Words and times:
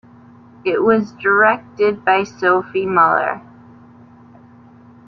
It 0.65 0.81
was 0.83 1.11
directed 1.11 2.03
by 2.03 2.23
Sophie 2.23 2.87
Muller. 2.87 3.43